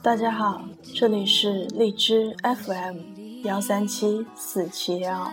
[0.00, 2.98] 大家好，这里是荔枝 FM
[3.42, 5.30] 幺三七四七幺。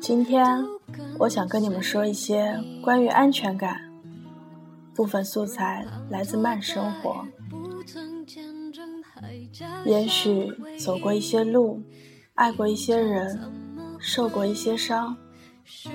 [0.00, 0.64] 今天
[1.18, 3.80] 我想跟你们说一些关于安全感。
[4.94, 7.26] 部分素材来自慢生活。
[9.84, 11.82] 也许走过一些路，
[12.34, 13.40] 爱过一些人，
[13.98, 15.16] 受过一些伤，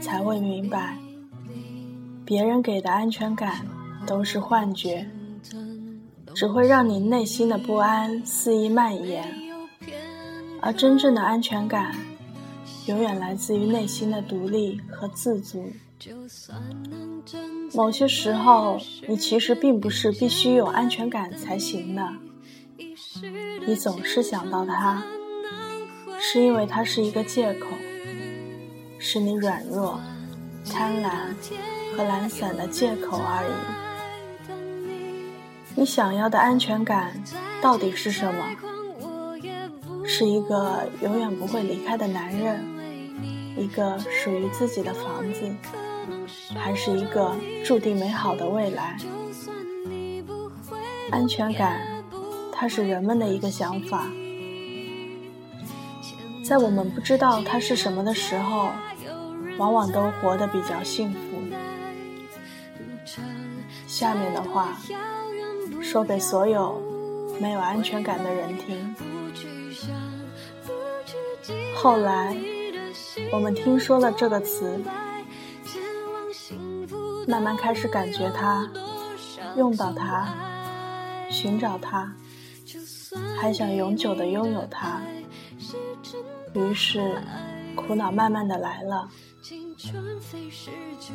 [0.00, 0.98] 才会明白，
[2.24, 3.64] 别人给的安全感
[4.06, 5.08] 都是幻觉。
[6.34, 9.24] 只会让你内心的不安肆意蔓延，
[10.60, 11.94] 而真正的安全感，
[12.86, 15.70] 永远来自于内心的独立和自足。
[17.74, 22.08] 某些时候，你其实并不是必须有安全感才行的。
[23.66, 25.02] 你总是想到他，
[26.18, 27.68] 是因为他是一个借口，
[28.98, 30.00] 是你软弱、
[30.64, 31.34] 贪婪
[31.96, 33.91] 和懒散的借口而已。
[35.74, 37.12] 你想要的安全感
[37.60, 38.44] 到底是什么？
[40.04, 42.64] 是一个永远不会离开的男人，
[43.56, 45.50] 一个属于自己的房子，
[46.54, 48.96] 还是一个注定美好的未来？
[51.10, 51.80] 安全感，
[52.52, 54.06] 它是人们的一个想法，
[56.44, 58.70] 在我们不知道它是什么的时候，
[59.56, 61.18] 往往都活得比较幸福。
[63.86, 64.76] 下面的话。
[65.82, 66.80] 说给所有
[67.40, 68.94] 没有安全感的人听。
[71.74, 72.34] 后来，
[73.32, 74.80] 我们听说了这个词，
[77.26, 78.70] 慢慢开始感觉它，
[79.56, 80.32] 用到它，
[81.28, 82.10] 寻找它，
[83.38, 85.02] 还想永久的拥有它。
[86.54, 87.20] 于是，
[87.74, 89.08] 苦恼慢慢的来了，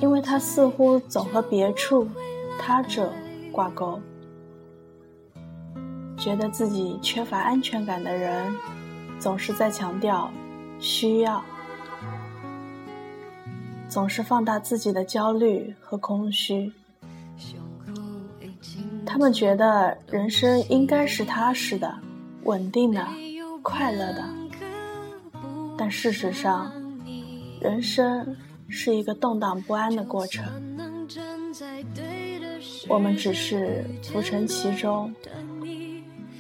[0.01, 2.07] 因为它似乎总和别处、
[2.59, 3.13] 他者
[3.51, 3.99] 挂钩。
[6.17, 8.53] 觉得自己缺乏安全感的人，
[9.19, 10.31] 总是在强调
[10.79, 11.43] 需要，
[13.87, 16.73] 总是放大自己的焦虑和空虚。
[19.05, 21.97] 他们觉得人生应该是踏实的、
[22.43, 23.07] 稳定的、
[23.61, 24.25] 快乐的，
[25.77, 26.71] 但事实上，
[27.61, 28.35] 人生
[28.67, 30.45] 是一个动荡不安的过程。
[32.89, 35.13] 我们只是浮沉其中。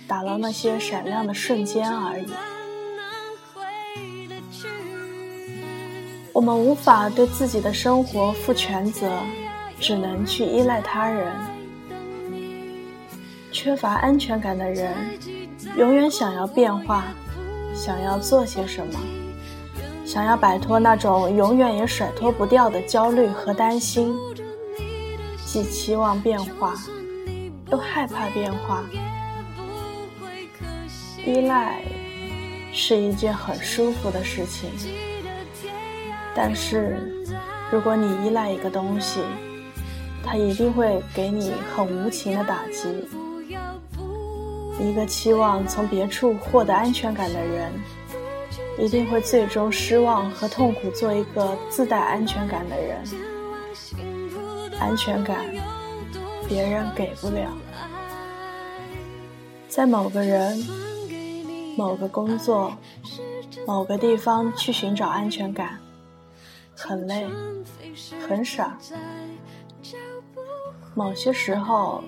[0.07, 2.25] 打捞那些闪亮的瞬间而已。
[6.31, 9.11] 我们无法对自己的生活负全责，
[9.79, 11.33] 只能去依赖他人。
[13.51, 14.93] 缺乏安全感的人，
[15.75, 17.05] 永远想要变化，
[17.73, 18.93] 想要做些什么，
[20.05, 24.15] 想要摆脱那种永远也甩脱不掉的焦虑和担心，
[25.43, 26.75] 既期望变化，
[27.71, 28.83] 又害怕变化。
[31.27, 31.81] 依赖
[32.71, 34.69] 是一件很舒服的事情，
[36.33, 36.97] 但是
[37.69, 39.19] 如果你依赖一个东西，
[40.23, 43.09] 它一定会给你很无情的打击。
[44.79, 47.73] 一个期望从别处获得安全感的人，
[48.79, 50.89] 一定会最终失望和痛苦。
[50.91, 53.03] 做一个自带安全感的人，
[54.79, 55.39] 安全感
[56.47, 57.51] 别人给不了，
[59.67, 60.86] 在某个人。
[61.77, 62.75] 某个工作，
[63.67, 65.77] 某个地方去寻找安全感，
[66.75, 67.27] 很累，
[68.27, 68.75] 很傻。
[70.95, 72.03] 某些时候，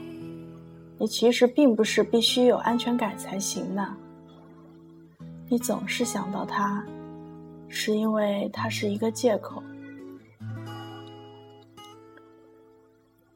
[0.97, 3.87] 你其实并不是必须有安全感才行的。
[5.47, 6.83] 你总是想到他，
[7.67, 9.61] 是因为他是一个借口。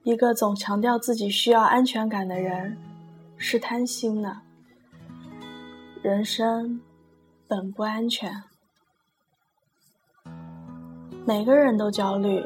[0.01, 2.75] 一个总强调自己需要安全感的人，
[3.37, 4.35] 是贪心的。
[6.03, 6.81] 人生
[7.47, 8.29] 本不安全，
[11.25, 12.43] 每个人都焦虑，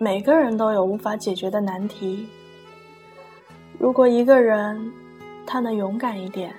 [0.00, 2.26] 每个人都有无法解决的难题。
[3.78, 4.92] 如果一个人
[5.46, 6.52] 他能勇敢一点，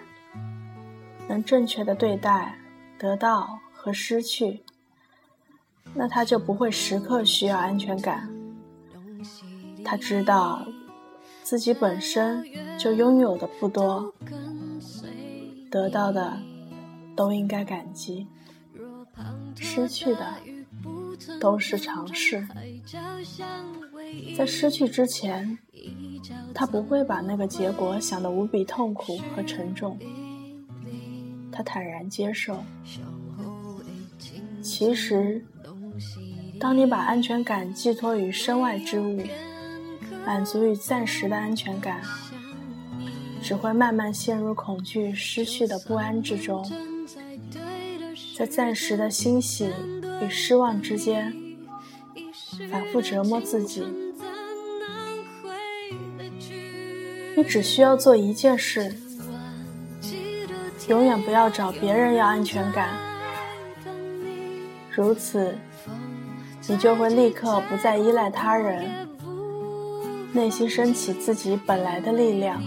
[1.28, 2.58] 能正确的对待
[2.98, 4.64] 得到和失去，
[5.94, 8.30] 那他就不会时刻需要安全感。
[9.84, 10.66] 他知道
[11.44, 12.42] 自己本身
[12.80, 14.14] 就拥有的不多。
[15.74, 16.38] 得到的
[17.16, 18.28] 都应该感激，
[19.56, 20.36] 失去的
[21.40, 22.48] 都是尝试。
[24.38, 25.58] 在失去之前，
[26.54, 29.98] 他不会把那个结果想得无比痛苦和沉重，
[31.52, 32.64] 他坦然接受。
[34.62, 35.44] 其实，
[36.60, 39.20] 当你把安全感寄托于身外之物，
[40.24, 42.00] 满足于暂时的安全感。
[43.44, 46.66] 只会慢慢陷入恐惧、失去的不安之中，
[48.38, 49.70] 在暂时的欣喜
[50.22, 51.34] 与失望之间，
[52.72, 53.84] 反复折磨自己。
[57.36, 58.96] 你只需要做一件事：
[60.88, 62.98] 永远不要找别人要安全感。
[64.90, 65.54] 如此，
[66.70, 69.10] 你就会立刻不再依赖他人，
[70.32, 72.64] 内心升起自己本来的力量。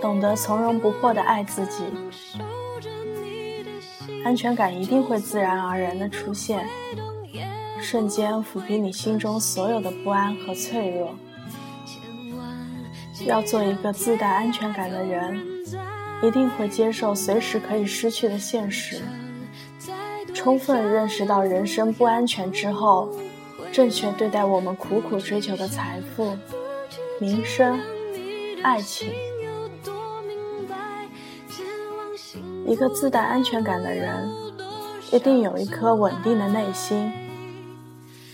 [0.00, 1.84] 懂得从容不迫的爱自己，
[4.24, 6.66] 安全感一定会自然而然的出现，
[7.80, 11.14] 瞬间抚平你心中所有的不安和脆弱。
[13.26, 15.38] 要做一个自带安全感的人，
[16.22, 19.02] 一定会接受随时可以失去的现实，
[20.34, 23.10] 充分认识到人生不安全之后，
[23.70, 26.34] 正确对待我们苦苦追求的财富、
[27.20, 27.78] 名声、
[28.62, 29.12] 爱情。
[32.70, 34.30] 一个自带安全感的人，
[35.10, 37.10] 一定有一颗稳定的内心。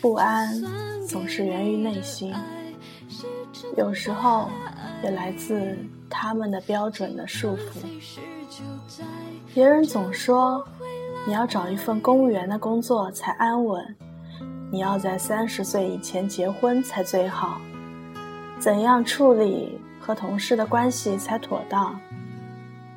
[0.02, 0.62] 不安
[1.08, 2.34] 总是源于内心，
[3.78, 4.50] 有时候
[5.02, 5.74] 也来自
[6.10, 7.80] 他们的标准的束缚。
[9.54, 10.62] 别人总说，
[11.26, 13.96] 你要找一份公务员的工作才安稳，
[14.70, 17.58] 你要在三十岁以前结婚才最好，
[18.58, 21.98] 怎样处理和同事的关系才妥当？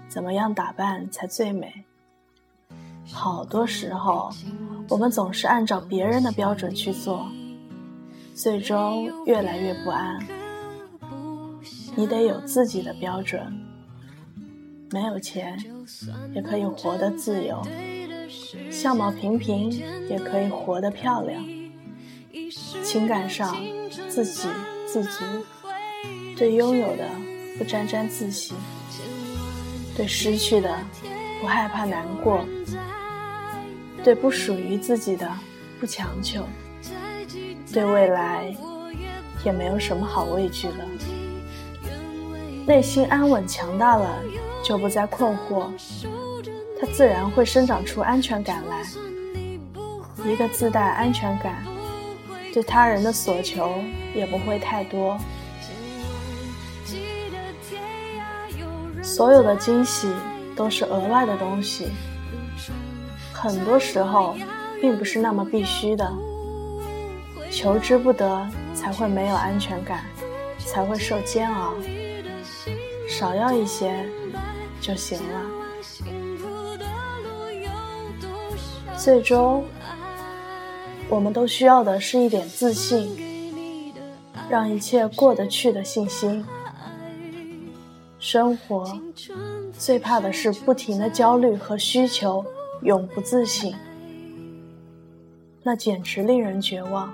[0.09, 1.85] 怎么样打扮才最美？
[3.11, 4.29] 好多时候，
[4.89, 7.27] 我们总是按照别人的标准去做，
[8.35, 10.19] 最终越来越不安。
[11.95, 13.51] 你得有自己的标准，
[14.91, 15.57] 没有钱
[16.33, 17.61] 也可以活得自由，
[18.71, 19.71] 相貌平平
[20.07, 21.43] 也可以活得漂亮，
[22.83, 23.55] 情感上
[24.07, 24.49] 自给
[24.85, 25.23] 自足，
[26.37, 27.07] 对拥有的
[27.57, 28.53] 不沾沾自喜。
[29.99, 30.73] 对失去的
[31.41, 32.45] 不害怕难过，
[34.01, 35.29] 对不属于自己的
[35.77, 36.45] 不强求，
[37.73, 38.55] 对未来
[39.43, 40.75] 也没有什么好畏惧的。
[42.65, 44.23] 内心安稳强大了，
[44.63, 45.67] 就不再困惑，
[46.79, 48.85] 它自然会生长出安全感来。
[50.25, 51.61] 一个自带安全感，
[52.53, 53.83] 对他人的所求
[54.15, 55.17] 也不会太多。
[59.01, 60.11] 所有的惊喜
[60.55, 61.89] 都是额外的东西，
[63.33, 64.35] 很多时候
[64.81, 66.11] 并不是那么必须的。
[67.51, 70.05] 求之不得，才会没有安全感，
[70.59, 71.73] 才会受煎熬。
[73.07, 74.05] 少要一些
[74.79, 75.41] 就行了。
[78.95, 79.65] 最终，
[81.09, 83.93] 我们都需要的是一点自信，
[84.49, 86.45] 让一切过得去的信心。
[88.31, 88.85] 生活
[89.73, 92.45] 最怕的是不停的焦虑和需求，
[92.83, 93.73] 永不自省，
[95.63, 97.11] 那简直令人绝望。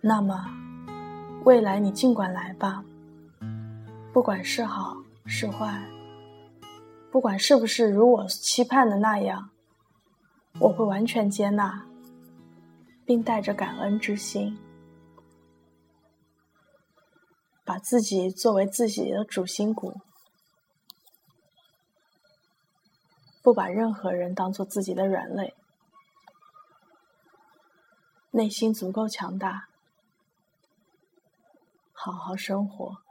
[0.00, 0.44] 那么，
[1.44, 2.82] 未来你尽管来吧，
[4.12, 4.96] 不管是好
[5.26, 5.80] 是坏，
[7.12, 9.48] 不管是不是如我期盼的那样，
[10.58, 11.84] 我会完全接纳，
[13.06, 14.58] 并带着感恩之心。
[17.68, 20.00] 把自己作为自己的主心骨，
[23.42, 25.54] 不把任何人当做自己的软肋，
[28.30, 29.68] 内心足够强大，
[31.92, 33.02] 好好生活。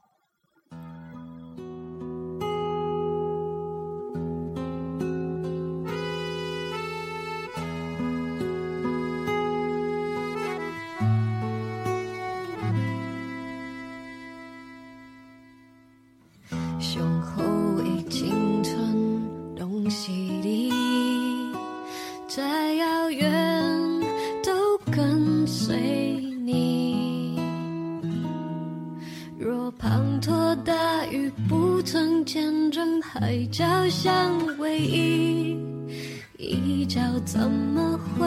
[36.88, 38.26] 角怎么会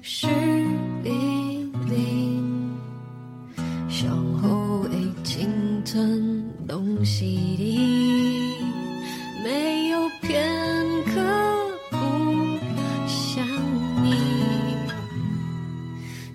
[0.00, 0.28] 湿
[1.02, 2.72] 淋淋？
[3.88, 4.08] 向
[4.40, 5.48] 后的青
[5.84, 8.54] 春拢是你，
[9.42, 10.48] 没有片
[11.06, 11.20] 刻
[11.90, 11.96] 不
[13.08, 13.44] 想
[14.04, 14.14] 你。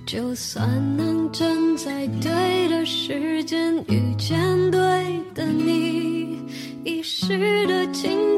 [0.06, 0.68] 就算
[0.98, 4.38] 能站在对的时间遇见
[4.70, 4.80] 对
[5.34, 6.38] 的你。
[6.84, 8.31] 遗失的青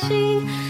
[0.00, 0.69] 心。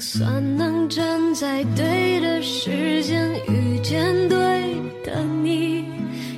[0.00, 4.38] 算能站在对的时间遇见对
[5.04, 5.84] 的你，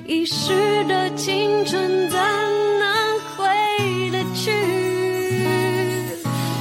[0.04, 0.52] 遗失
[0.88, 3.46] 的青春怎能回
[4.10, 4.50] 得去？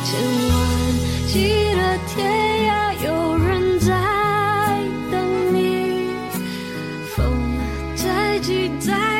[0.04, 0.54] 千万
[1.28, 2.32] 记得天
[2.70, 2.72] 涯
[3.04, 3.90] 有人在
[5.12, 6.06] 等你，
[7.16, 7.26] 风
[7.96, 9.11] 在期待。